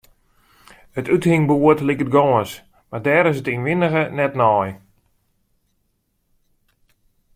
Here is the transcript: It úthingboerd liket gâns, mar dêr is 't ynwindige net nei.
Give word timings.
It 0.99 1.11
úthingboerd 1.15 1.79
liket 1.87 2.11
gâns, 2.15 2.51
mar 2.89 3.01
dêr 3.05 3.29
is 3.31 3.39
't 3.43 3.51
ynwindige 3.55 4.03
net 4.17 4.33
nei. 4.39 4.69